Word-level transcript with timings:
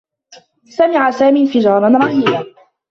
سمع 0.75 1.11
سامي 1.11 1.41
انفجارا 1.41 1.89
رهيبا. 1.89 2.45